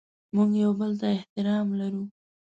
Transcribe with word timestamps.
موږ 0.35 0.49
یو 0.63 0.71
بل 0.79 0.91
ته 1.01 1.07
احترام 1.17 1.67
لرو. 1.79 2.03